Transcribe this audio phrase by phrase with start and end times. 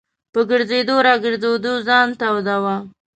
[0.33, 2.75] په ګرځېدو را ګرځېدو ځان توداوه.